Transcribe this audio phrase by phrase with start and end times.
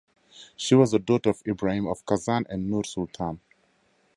[0.55, 3.39] She was the daughter of Ibrahim of Kazan and Nur Sultan.